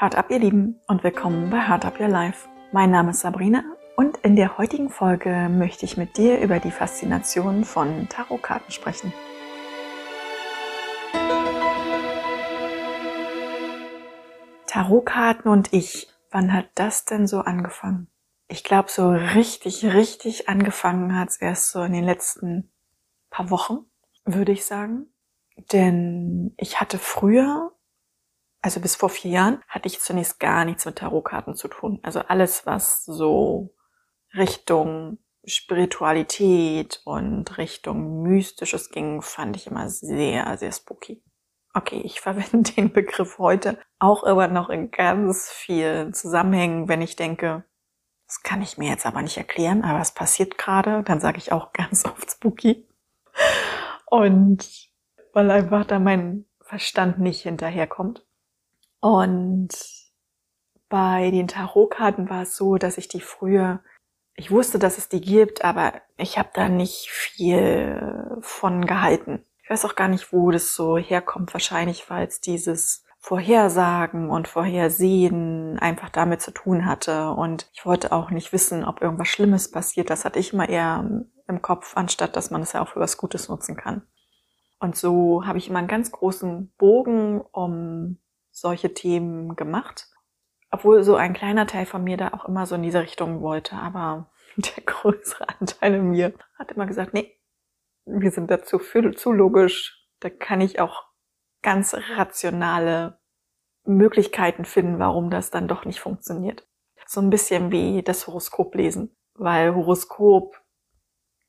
[0.00, 2.48] Hard up, ihr Lieben, und willkommen bei Hard up Your Life.
[2.70, 3.64] Mein Name ist Sabrina
[3.96, 9.12] und in der heutigen Folge möchte ich mit dir über die Faszination von Tarotkarten sprechen.
[14.68, 18.06] Tarotkarten und ich, wann hat das denn so angefangen?
[18.46, 22.70] Ich glaube, so richtig, richtig angefangen hat es erst so in den letzten
[23.30, 23.78] paar Wochen,
[24.24, 25.06] würde ich sagen.
[25.72, 27.72] Denn ich hatte früher
[28.60, 32.00] also bis vor vier Jahren, hatte ich zunächst gar nichts mit Tarotkarten zu tun.
[32.02, 33.74] Also alles, was so
[34.34, 41.22] Richtung Spiritualität und Richtung Mystisches ging, fand ich immer sehr, sehr spooky.
[41.74, 47.16] Okay, ich verwende den Begriff heute auch immer noch in ganz vielen Zusammenhängen, wenn ich
[47.16, 47.64] denke,
[48.26, 51.52] das kann ich mir jetzt aber nicht erklären, aber es passiert gerade, dann sage ich
[51.52, 52.86] auch ganz oft spooky.
[54.06, 54.90] Und
[55.32, 58.26] weil einfach da mein Verstand nicht hinterherkommt.
[59.00, 59.68] Und
[60.88, 63.80] bei den Tarotkarten war es so, dass ich die früher,
[64.34, 69.44] ich wusste, dass es die gibt, aber ich habe da nicht viel von gehalten.
[69.62, 71.52] Ich weiß auch gar nicht, wo das so herkommt.
[71.52, 77.32] Wahrscheinlich, weil es dieses Vorhersagen und Vorhersehen einfach damit zu tun hatte.
[77.32, 80.08] Und ich wollte auch nicht wissen, ob irgendwas Schlimmes passiert.
[80.08, 81.04] Das hatte ich immer eher
[81.46, 84.02] im Kopf, anstatt dass man es ja auch für was Gutes nutzen kann.
[84.80, 88.18] Und so habe ich immer einen ganz großen Bogen um
[88.60, 90.08] solche Themen gemacht.
[90.70, 93.76] Obwohl so ein kleiner Teil von mir da auch immer so in diese Richtung wollte.
[93.76, 97.38] Aber der größere Anteil in mir hat immer gesagt, nee,
[98.04, 100.06] wir sind dazu viel, zu logisch.
[100.20, 101.04] Da kann ich auch
[101.62, 103.18] ganz rationale
[103.84, 106.66] Möglichkeiten finden, warum das dann doch nicht funktioniert.
[107.06, 109.16] So ein bisschen wie das Horoskop lesen.
[109.34, 110.60] Weil Horoskop,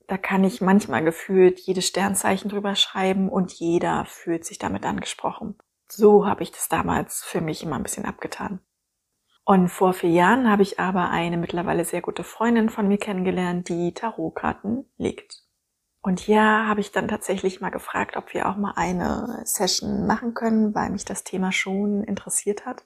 [0.08, 5.58] da kann ich manchmal gefühlt jedes Sternzeichen drüber schreiben und jeder fühlt sich damit angesprochen.
[5.92, 8.62] So habe ich das damals für mich immer ein bisschen abgetan.
[9.44, 13.68] Und vor vier Jahren habe ich aber eine mittlerweile sehr gute Freundin von mir kennengelernt,
[13.68, 15.44] die Tarotkarten legt.
[16.02, 20.34] Und hier habe ich dann tatsächlich mal gefragt, ob wir auch mal eine Session machen
[20.34, 22.86] können, weil mich das Thema schon interessiert hat.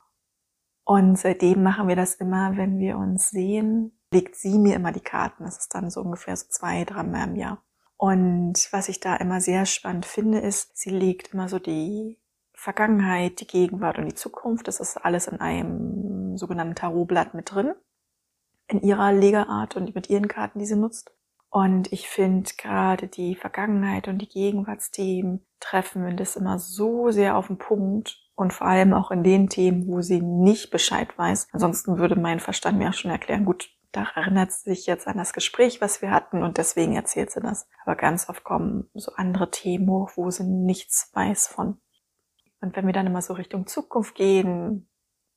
[0.85, 5.00] Und seitdem machen wir das immer, wenn wir uns sehen, legt sie mir immer die
[5.00, 5.44] Karten.
[5.44, 7.64] Das ist dann so ungefähr so zwei, dreimal im Jahr.
[7.97, 12.20] Und was ich da immer sehr spannend finde, ist, sie legt immer so die
[12.63, 14.69] Vergangenheit, die Gegenwart und die Zukunft.
[14.69, 17.74] Das ist alles in einem sogenannten Tarotblatt mit drin.
[18.68, 21.12] In ihrer Legeart und mit ihren Karten, die sie nutzt.
[21.50, 27.47] Und ich finde gerade die Vergangenheit und die Gegenwartsthemen treffen das immer so sehr auf
[27.47, 31.50] den Punkt und vor allem auch in den Themen, wo sie nicht Bescheid weiß.
[31.52, 35.18] Ansonsten würde mein Verstand mir auch schon erklären, gut, da erinnert sie sich jetzt an
[35.18, 37.68] das Gespräch, was wir hatten und deswegen erzählt sie das.
[37.84, 41.78] Aber ganz oft kommen so andere Themen hoch, wo sie nichts weiß von.
[42.63, 44.88] Und wenn wir dann immer so Richtung Zukunft gehen,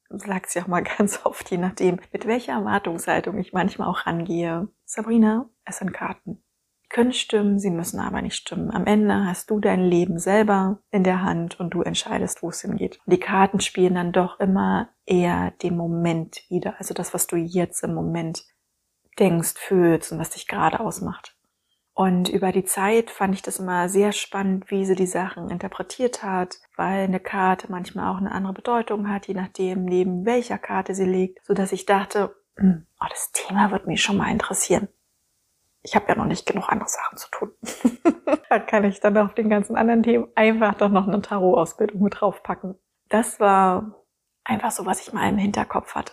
[0.08, 4.68] sagt sie auch mal ganz oft, je nachdem, mit welcher Erwartungshaltung ich manchmal auch rangehe.
[4.84, 6.42] Sabrina, es sind Karten.
[6.84, 8.70] Die können stimmen, sie müssen aber nicht stimmen.
[8.70, 12.60] Am Ende hast du dein Leben selber in der Hand und du entscheidest, wo es
[12.60, 13.00] hingeht.
[13.04, 16.76] Und die Karten spielen dann doch immer eher den Moment wieder.
[16.78, 18.44] Also das, was du jetzt im Moment
[19.18, 21.35] denkst, fühlst und was dich gerade ausmacht.
[21.98, 26.22] Und über die Zeit fand ich das immer sehr spannend, wie sie die Sachen interpretiert
[26.22, 30.94] hat, weil eine Karte manchmal auch eine andere Bedeutung hat, je nachdem, neben welcher Karte
[30.94, 34.88] sie liegt, so dass ich dachte, hm, oh, das Thema wird mich schon mal interessieren.
[35.80, 37.52] Ich habe ja noch nicht genug andere Sachen zu tun.
[38.50, 42.20] da kann ich dann auf den ganzen anderen Themen einfach doch noch eine Tarot-Ausbildung mit
[42.20, 42.74] draufpacken.
[43.08, 44.04] Das war
[44.44, 46.12] einfach so, was ich mal im Hinterkopf hatte.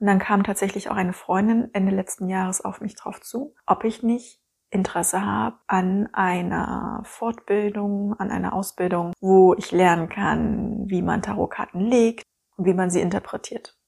[0.00, 3.84] Und dann kam tatsächlich auch eine Freundin Ende letzten Jahres auf mich drauf zu, ob
[3.84, 4.40] ich nicht
[4.74, 11.80] Interesse habe an einer Fortbildung, an einer Ausbildung, wo ich lernen kann, wie man Tarotkarten
[11.80, 12.24] legt
[12.56, 13.78] und wie man sie interpretiert.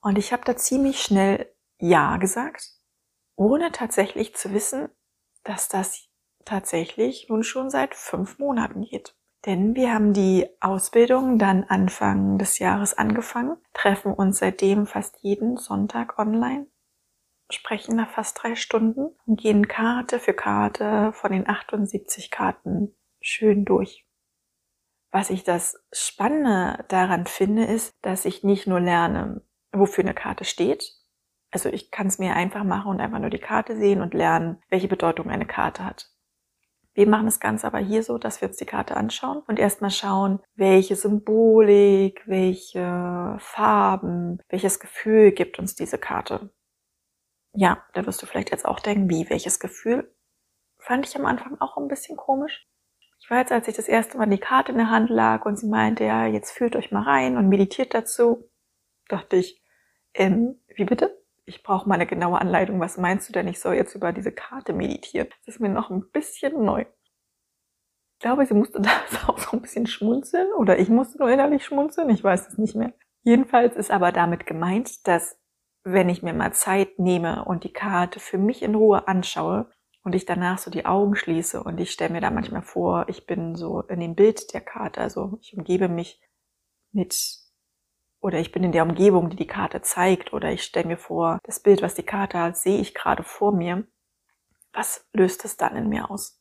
[0.00, 2.68] Und ich habe da ziemlich schnell Ja gesagt,
[3.36, 4.88] ohne tatsächlich zu wissen,
[5.44, 6.08] dass das
[6.44, 9.16] tatsächlich nun schon seit fünf Monaten geht.
[9.46, 15.58] Denn wir haben die Ausbildung dann Anfang des Jahres angefangen, treffen uns seitdem fast jeden
[15.58, 16.66] Sonntag online
[17.50, 23.64] sprechen da fast drei Stunden und gehen Karte für Karte von den 78 Karten schön
[23.64, 24.06] durch.
[25.10, 29.42] Was ich das Spannende daran finde, ist, dass ich nicht nur lerne,
[29.72, 30.92] wofür eine Karte steht.
[31.50, 34.60] Also ich kann es mir einfach machen und einfach nur die Karte sehen und lernen,
[34.70, 36.10] welche Bedeutung eine Karte hat.
[36.94, 39.90] Wir machen das Ganze aber hier so, dass wir uns die Karte anschauen und erstmal
[39.90, 46.50] schauen, welche Symbolik, welche Farben, welches Gefühl gibt uns diese Karte.
[47.56, 50.12] Ja, da wirst du vielleicht jetzt auch denken, wie, welches Gefühl?
[50.78, 52.66] Fand ich am Anfang auch ein bisschen komisch.
[53.20, 55.68] Ich weiß, als ich das erste Mal die Karte in der Hand lag und sie
[55.68, 58.50] meinte, ja, jetzt fühlt euch mal rein und meditiert dazu,
[59.08, 59.62] dachte ich,
[60.14, 61.22] ähm, wie bitte?
[61.46, 62.80] Ich brauche mal eine genaue Anleitung.
[62.80, 63.48] Was meinst du denn?
[63.48, 65.28] Ich soll jetzt über diese Karte meditieren.
[65.46, 66.84] Das ist mir noch ein bisschen neu.
[68.14, 68.90] Ich glaube, sie musste da
[69.28, 72.10] auch so ein bisschen schmunzeln oder ich musste nur innerlich schmunzeln.
[72.10, 72.92] Ich weiß es nicht mehr.
[73.22, 75.38] Jedenfalls ist aber damit gemeint, dass
[75.84, 79.70] wenn ich mir mal Zeit nehme und die Karte für mich in Ruhe anschaue
[80.02, 83.26] und ich danach so die Augen schließe und ich stelle mir da manchmal vor, ich
[83.26, 86.20] bin so in dem Bild der Karte, also ich umgebe mich
[86.92, 87.44] mit
[88.20, 91.38] oder ich bin in der Umgebung, die die Karte zeigt oder ich stelle mir vor,
[91.42, 93.86] das Bild, was die Karte hat, sehe ich gerade vor mir.
[94.72, 96.40] Was löst es dann in mir aus?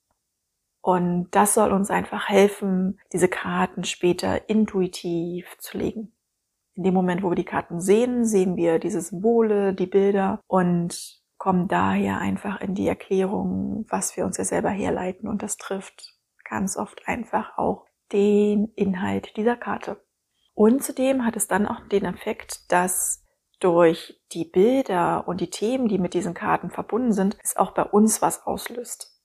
[0.81, 6.13] Und das soll uns einfach helfen, diese Karten später intuitiv zu legen.
[6.75, 11.21] In dem Moment, wo wir die Karten sehen, sehen wir diese Symbole, die Bilder und
[11.37, 15.27] kommen daher einfach in die Erklärung, was wir uns ja selber herleiten.
[15.27, 16.15] Und das trifft
[16.49, 20.01] ganz oft einfach auch den Inhalt dieser Karte.
[20.53, 23.25] Und zudem hat es dann auch den Effekt, dass
[23.59, 27.83] durch die Bilder und die Themen, die mit diesen Karten verbunden sind, es auch bei
[27.83, 29.21] uns was auslöst.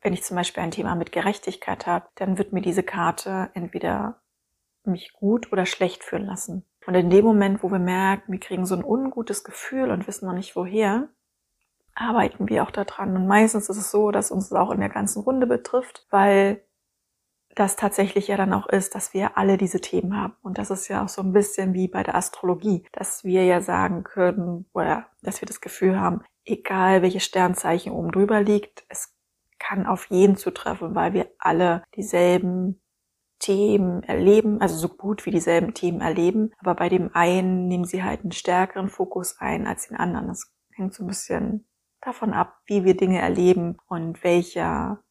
[0.00, 4.22] Wenn ich zum Beispiel ein Thema mit Gerechtigkeit habe, dann wird mir diese Karte entweder
[4.86, 6.64] mich gut oder schlecht fühlen lassen.
[6.86, 10.26] Und in dem Moment, wo wir merken, wir kriegen so ein ungutes Gefühl und wissen
[10.26, 11.08] noch nicht woher,
[11.94, 13.16] arbeiten wir auch daran.
[13.16, 16.62] Und meistens ist es so, dass uns das auch in der ganzen Runde betrifft, weil
[17.56, 20.34] das tatsächlich ja dann auch ist, dass wir alle diese Themen haben.
[20.42, 23.62] Und das ist ja auch so ein bisschen wie bei der Astrologie, dass wir ja
[23.62, 29.14] sagen können, oder dass wir das Gefühl haben, egal welches Sternzeichen oben drüber liegt, es
[29.58, 32.80] kann auf jeden zutreffen, weil wir alle dieselben
[33.38, 36.52] Themen erleben, also so gut wie dieselben Themen erleben.
[36.58, 40.28] Aber bei dem einen nehmen sie halt einen stärkeren Fokus ein als den anderen.
[40.28, 41.66] Das hängt so ein bisschen
[42.00, 45.02] davon ab, wie wir Dinge erleben und welcher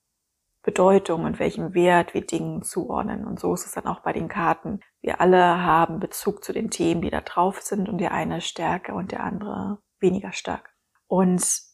[0.64, 3.26] Bedeutung und welchem Wert wir Dingen zuordnen.
[3.26, 4.80] Und so ist es dann auch bei den Karten.
[5.02, 8.96] Wir alle haben Bezug zu den Themen, die da drauf sind und der eine stärker
[8.96, 10.74] und der andere weniger stark.
[11.08, 11.65] Und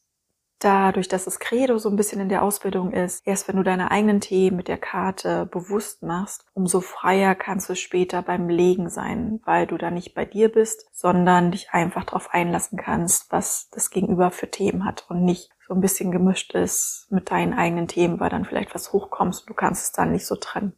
[0.63, 3.91] dadurch, dass das Credo so ein bisschen in der Ausbildung ist, erst wenn du deine
[3.91, 9.41] eigenen Themen mit der Karte bewusst machst, umso freier kannst du später beim Legen sein,
[9.45, 13.89] weil du da nicht bei dir bist, sondern dich einfach darauf einlassen kannst, was das
[13.89, 18.19] Gegenüber für Themen hat und nicht so ein bisschen gemischt ist mit deinen eigenen Themen,
[18.19, 20.73] weil dann vielleicht was hochkommst und du kannst es dann nicht so trennen.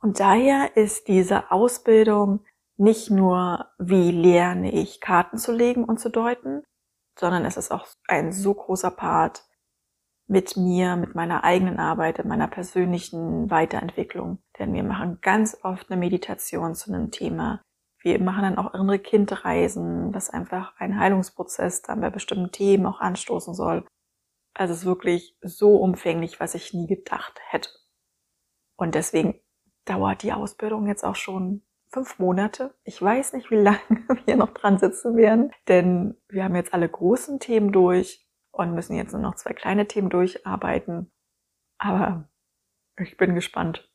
[0.00, 2.40] Und daher ist diese Ausbildung
[2.76, 6.64] nicht nur, wie lerne ich Karten zu legen und zu deuten,
[7.18, 9.44] sondern es ist auch ein so großer Part
[10.26, 14.38] mit mir, mit meiner eigenen Arbeit, in meiner persönlichen Weiterentwicklung.
[14.58, 17.62] Denn wir machen ganz oft eine Meditation zu einem Thema,
[18.02, 23.00] wir machen dann auch innere Kindreisen, was einfach ein Heilungsprozess dann bei bestimmten Themen auch
[23.00, 23.86] anstoßen soll.
[24.54, 27.70] Also es ist wirklich so umfänglich, was ich nie gedacht hätte.
[28.76, 29.40] Und deswegen
[29.84, 32.74] dauert die Ausbildung jetzt auch schon fünf Monate.
[32.84, 33.78] Ich weiß nicht, wie lange
[34.26, 38.96] wir noch dran sitzen werden, denn wir haben jetzt alle großen Themen durch und müssen
[38.96, 41.12] jetzt nur noch zwei kleine Themen durcharbeiten.
[41.78, 42.28] Aber
[42.98, 43.90] ich bin gespannt.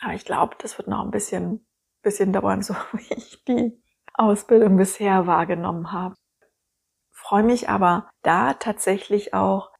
[0.00, 1.66] Aber ich glaube, das wird noch ein bisschen
[2.06, 3.82] bisschen dauern, so wie ich die
[4.14, 6.14] Ausbildung bisher wahrgenommen habe.
[7.10, 9.72] Freue mich aber da tatsächlich auch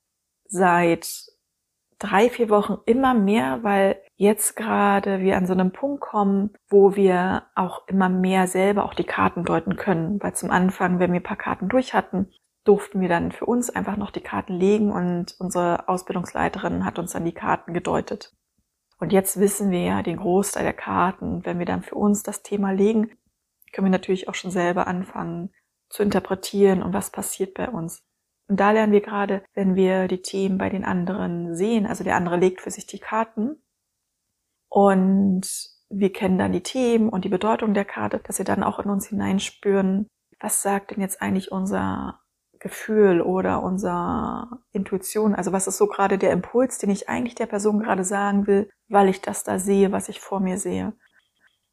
[0.45, 1.09] seit
[1.99, 6.97] drei, vier Wochen immer mehr, weil jetzt gerade wir an so einem Punkt kommen, wo
[6.97, 10.23] wir auch immer mehr selber auch die Karten deuten können.
[10.23, 12.31] Weil zum Anfang, wenn wir ein paar Karten durch hatten,
[12.65, 17.13] durften wir dann für uns einfach noch die Karten legen und unsere Ausbildungsleiterin hat uns
[17.13, 18.35] dann die Karten gedeutet.
[18.99, 21.45] Und jetzt wissen wir ja den Großteil der Karten.
[21.45, 23.11] Wenn wir dann für uns das Thema legen,
[23.73, 25.53] können wir natürlich auch schon selber anfangen
[25.91, 28.03] zu interpretieren und was passiert bei uns.
[28.49, 32.17] Und da lernen wir gerade, wenn wir die Themen bei den anderen sehen, also der
[32.17, 33.61] andere legt für sich die Karten
[34.69, 35.43] und
[35.89, 38.91] wir kennen dann die Themen und die Bedeutung der Karte, dass wir dann auch in
[38.91, 40.09] uns hineinspüren,
[40.41, 42.21] was sagt denn jetzt eigentlich unser
[42.59, 45.35] Gefühl oder unser Intuition.
[45.35, 48.69] Also was ist so gerade der Impuls, den ich eigentlich der Person gerade sagen will,
[48.89, 50.95] weil ich das da sehe, was ich vor mir sehe.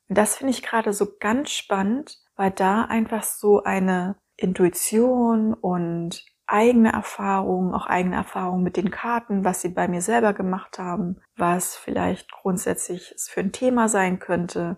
[0.07, 6.23] Das finde ich gerade so ganz spannend, weil da einfach so eine Intuition und
[6.53, 11.19] eigene Erfahrungen, auch eigene Erfahrungen mit den Karten, was sie bei mir selber gemacht haben,
[11.35, 14.77] was vielleicht grundsätzlich für ein Thema sein könnte,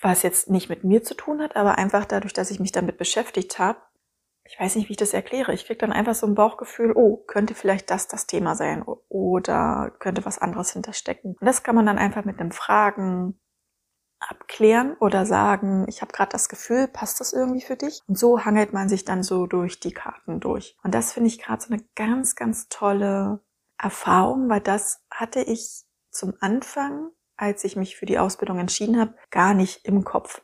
[0.00, 2.98] was jetzt nicht mit mir zu tun hat, aber einfach dadurch, dass ich mich damit
[2.98, 3.78] beschäftigt habe,
[4.44, 5.54] ich weiß nicht, wie ich das erkläre.
[5.54, 9.92] Ich kriege dann einfach so ein Bauchgefühl, oh, könnte vielleicht das das Thema sein oder
[10.00, 11.36] könnte was anderes hinterstecken.
[11.38, 13.38] Und das kann man dann einfach mit einem Fragen
[14.20, 18.02] abklären oder sagen, ich habe gerade das Gefühl, passt das irgendwie für dich?
[18.06, 20.76] Und so hangelt man sich dann so durch die Karten durch.
[20.82, 23.40] Und das finde ich gerade so eine ganz, ganz tolle
[23.78, 29.14] Erfahrung, weil das hatte ich zum Anfang, als ich mich für die Ausbildung entschieden habe,
[29.30, 30.42] gar nicht im Kopf.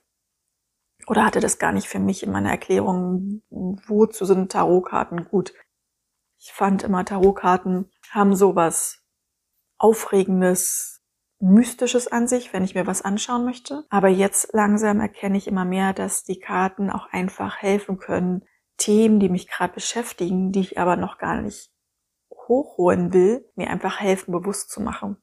[1.06, 5.54] oder hatte das gar nicht für mich in meiner Erklärung, wozu sind Tarotkarten gut.
[6.38, 9.02] Ich fand immer Tarotkarten haben sowas
[9.78, 10.95] Aufregendes,
[11.38, 13.84] Mystisches an sich, wenn ich mir was anschauen möchte.
[13.90, 18.44] Aber jetzt langsam erkenne ich immer mehr, dass die Karten auch einfach helfen können,
[18.78, 21.70] Themen, die mich gerade beschäftigen, die ich aber noch gar nicht
[22.30, 25.16] hochholen will, mir einfach helfen, bewusst zu machen.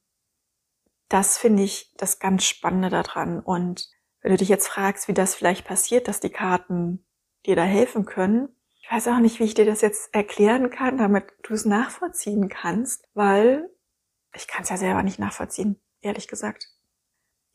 [1.10, 3.40] Das finde ich das ganz Spannende daran.
[3.40, 3.90] Und
[4.22, 7.06] wenn du dich jetzt fragst, wie das vielleicht passiert, dass die Karten
[7.46, 8.50] dir da helfen können,
[8.82, 12.50] ich weiß auch nicht, wie ich dir das jetzt erklären kann, damit du es nachvollziehen
[12.50, 13.70] kannst, weil
[14.36, 16.70] ich kann es ja selber nicht nachvollziehen, ehrlich gesagt.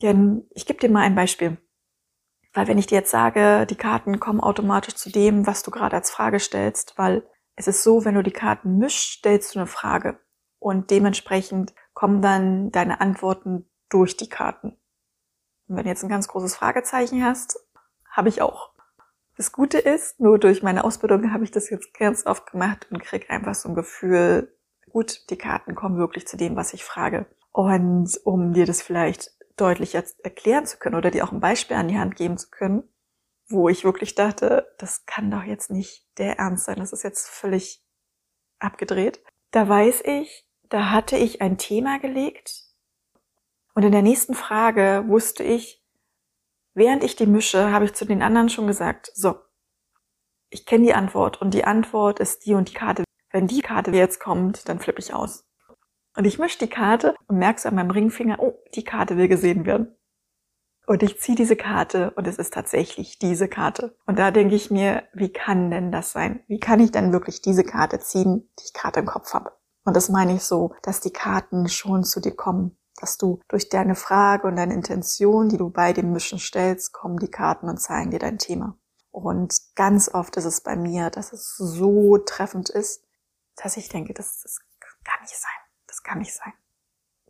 [0.02, 1.58] Denn ich gebe dir mal ein Beispiel.
[2.54, 5.96] Weil wenn ich dir jetzt sage, die Karten kommen automatisch zu dem, was du gerade
[5.96, 9.66] als Frage stellst, weil es ist so, wenn du die Karten mischst, stellst du eine
[9.66, 10.18] Frage
[10.58, 14.78] und dementsprechend kommen dann deine Antworten durch die Karten.
[15.66, 17.60] Und wenn du jetzt ein ganz großes Fragezeichen hast,
[18.10, 18.72] habe ich auch.
[19.36, 23.00] Das Gute ist, nur durch meine Ausbildung habe ich das jetzt ganz oft gemacht und
[23.00, 24.52] krieg einfach so ein Gefühl,
[24.90, 27.26] gut, die Karten kommen wirklich zu dem, was ich frage.
[27.58, 31.76] Und um dir das vielleicht deutlich jetzt erklären zu können oder dir auch ein Beispiel
[31.76, 32.84] an die Hand geben zu können,
[33.48, 37.28] wo ich wirklich dachte, das kann doch jetzt nicht der Ernst sein, das ist jetzt
[37.28, 37.82] völlig
[38.60, 39.20] abgedreht.
[39.50, 42.68] Da weiß ich, da hatte ich ein Thema gelegt,
[43.74, 45.84] und in der nächsten Frage wusste ich,
[46.74, 49.36] während ich die mische, habe ich zu den anderen schon gesagt, so,
[50.50, 53.04] ich kenne die Antwort und die Antwort ist die und die Karte.
[53.30, 55.47] Wenn die Karte jetzt kommt, dann flippe ich aus.
[56.18, 59.28] Und ich mische die Karte und merke so an meinem Ringfinger, oh, die Karte will
[59.28, 59.94] gesehen werden.
[60.84, 63.96] Und ich ziehe diese Karte und es ist tatsächlich diese Karte.
[64.04, 66.40] Und da denke ich mir, wie kann denn das sein?
[66.48, 69.52] Wie kann ich denn wirklich diese Karte ziehen, die ich gerade im Kopf habe?
[69.84, 73.68] Und das meine ich so, dass die Karten schon zu dir kommen dass du durch
[73.68, 77.78] deine Frage und deine Intention, die du bei dem Mischen stellst, kommen die Karten und
[77.78, 78.76] zeigen dir dein Thema.
[79.10, 83.04] Und ganz oft ist es bei mir, dass es so treffend ist,
[83.54, 84.58] dass ich denke, das, das
[85.04, 85.67] kann nicht sein.
[86.08, 86.54] Kann nicht sein.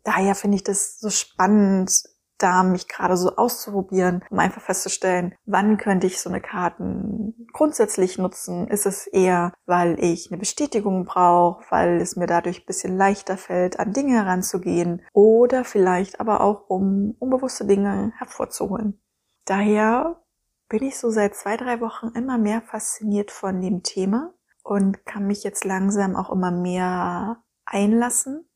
[0.04, 2.04] Daher finde ich das so spannend,
[2.38, 8.18] da mich gerade so auszuprobieren, um einfach festzustellen, wann könnte ich so eine Karten grundsätzlich
[8.18, 8.68] nutzen?
[8.68, 13.36] Ist es eher, weil ich eine Bestätigung brauche, weil es mir dadurch ein bisschen leichter
[13.36, 19.02] fällt, an Dinge heranzugehen oder vielleicht aber auch, um unbewusste Dinge hervorzuholen.
[19.44, 20.22] Daher
[20.68, 24.32] bin ich so seit zwei, drei Wochen immer mehr fasziniert von dem Thema
[24.62, 28.47] und kann mich jetzt langsam auch immer mehr einlassen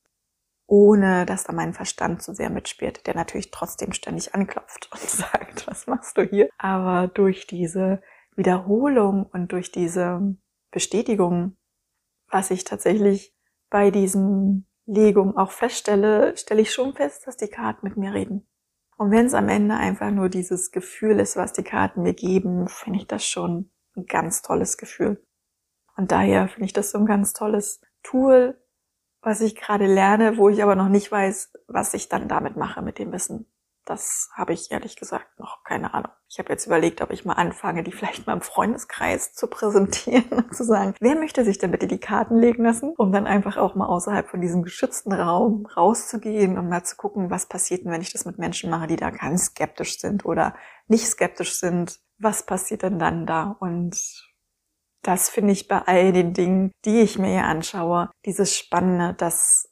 [0.67, 5.67] ohne dass da mein Verstand zu sehr mitspielt, der natürlich trotzdem ständig anklopft und sagt,
[5.67, 6.49] was machst du hier?
[6.59, 8.03] Aber durch diese
[8.37, 10.37] Wiederholung und durch diese
[10.71, 11.57] Bestätigung,
[12.31, 13.35] was ich tatsächlich
[13.69, 18.47] bei diesen Legungen auch feststelle, stelle ich schon fest, dass die Karten mit mir reden.
[18.97, 22.69] Und wenn es am Ende einfach nur dieses Gefühl ist, was die Karten mir geben,
[22.69, 25.25] finde ich das schon ein ganz tolles Gefühl.
[25.97, 28.62] Und daher finde ich das so ein ganz tolles Tool,
[29.23, 32.83] was ich gerade lerne, wo ich aber noch nicht weiß, was ich dann damit mache
[32.83, 33.47] mit dem Wissen.
[33.85, 36.13] Das habe ich ehrlich gesagt noch keine Ahnung.
[36.29, 40.25] Ich habe jetzt überlegt, ob ich mal anfange, die vielleicht mal im Freundeskreis zu präsentieren
[40.31, 43.57] und zu sagen, wer möchte sich denn bitte die Karten legen lassen, um dann einfach
[43.57, 47.91] auch mal außerhalb von diesem geschützten Raum rauszugehen und mal zu gucken, was passiert denn,
[47.91, 50.55] wenn ich das mit Menschen mache, die da ganz skeptisch sind oder
[50.87, 51.99] nicht skeptisch sind.
[52.19, 53.57] Was passiert denn dann da?
[53.59, 54.32] Und
[55.03, 59.69] das finde ich bei all den Dingen, die ich mir hier anschaue, dieses Spannende, das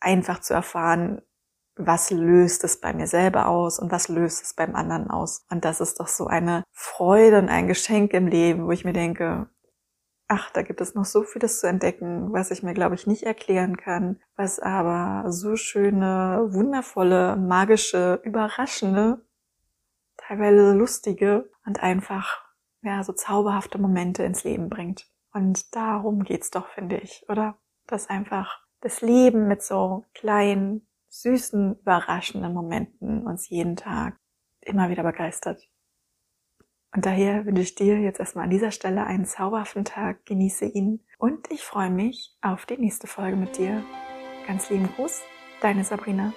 [0.00, 1.22] einfach zu erfahren,
[1.76, 5.46] was löst es bei mir selber aus und was löst es beim anderen aus.
[5.48, 8.92] Und das ist doch so eine Freude und ein Geschenk im Leben, wo ich mir
[8.92, 9.48] denke,
[10.26, 13.22] ach, da gibt es noch so vieles zu entdecken, was ich mir, glaube ich, nicht
[13.22, 19.24] erklären kann, was aber so schöne, wundervolle, magische, überraschende,
[20.16, 22.47] teilweise lustige und einfach
[22.88, 25.06] ja, so zauberhafte Momente ins Leben bringt.
[25.32, 27.58] Und darum geht's doch, finde ich, oder?
[27.86, 34.18] Dass einfach das Leben mit so kleinen, süßen, überraschenden Momenten uns jeden Tag
[34.60, 35.62] immer wieder begeistert.
[36.94, 41.04] Und daher wünsche ich dir jetzt erstmal an dieser Stelle einen zauberhaften Tag, genieße ihn
[41.18, 43.84] und ich freue mich auf die nächste Folge mit dir.
[44.46, 45.20] Ganz lieben Gruß,
[45.60, 46.32] deine Sabrina.